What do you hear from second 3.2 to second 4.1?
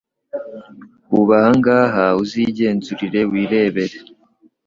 wirebere